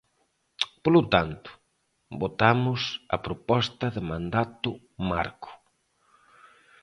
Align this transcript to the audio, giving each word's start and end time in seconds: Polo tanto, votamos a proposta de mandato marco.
Polo 0.83 1.01
tanto, 1.13 1.49
votamos 2.21 2.81
a 3.15 3.17
proposta 3.25 3.85
de 3.95 4.01
mandato 4.11 4.69
marco. 5.11 5.51